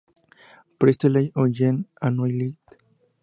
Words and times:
Priestley 0.79 1.31
o 1.35 1.47
Jean 1.47 1.77
Anouilh. 2.01 2.55